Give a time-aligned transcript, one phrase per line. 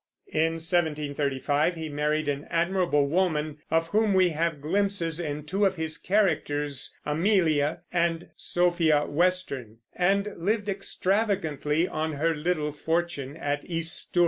[0.33, 5.75] In 1735 he married an admirable woman, of whom we have glimpses in two of
[5.75, 13.95] his characters, Amelia, and Sophia Western, and lived extravagantly on her little fortune at East
[14.09, 14.19] Stour.